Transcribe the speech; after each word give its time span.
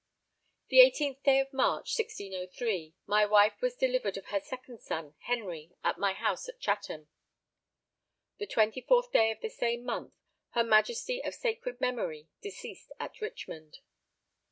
The 0.69 0.77
18th 0.77 1.21
day 1.21 1.39
of 1.39 1.53
March 1.53 1.95
1603, 1.95 2.95
my 3.05 3.23
wife 3.23 3.61
was 3.61 3.75
delivered 3.75 4.17
of 4.17 4.25
her 4.29 4.39
second 4.39 4.81
son, 4.81 5.13
Henry, 5.27 5.73
at 5.83 5.99
my 5.99 6.13
house 6.13 6.49
at 6.49 6.59
Chatham. 6.59 7.07
The 8.39 8.47
24th 8.47 9.11
day 9.11 9.29
of 9.29 9.41
the 9.41 9.49
same 9.49 9.83
month, 9.85 10.15
her 10.55 10.63
Majesty 10.63 11.23
of 11.23 11.35
sacred 11.35 11.79
memory 11.79 12.29
deceased 12.41 12.91
at 12.99 13.21
Richmond. 13.21 13.77